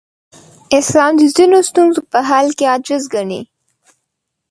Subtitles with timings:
[0.79, 3.41] اسلام د ځینو ستونزو په حل کې عاجز ګڼي.